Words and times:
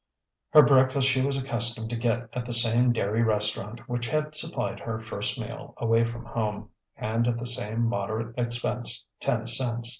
Her 0.49 0.63
breakfast 0.63 1.07
she 1.07 1.21
was 1.21 1.39
accustomed 1.39 1.91
to 1.91 1.95
get 1.95 2.27
at 2.33 2.43
the 2.43 2.55
same 2.55 2.91
dairy 2.91 3.21
restaurant 3.21 3.81
which 3.87 4.09
had 4.09 4.33
supplied 4.35 4.79
her 4.79 4.99
first 4.99 5.39
meal 5.39 5.75
away 5.77 6.03
from 6.03 6.25
home, 6.25 6.71
and 6.97 7.27
at 7.27 7.37
the 7.37 7.45
same 7.45 7.85
moderate 7.85 8.33
expense 8.35 9.05
ten 9.19 9.45
cents. 9.45 9.89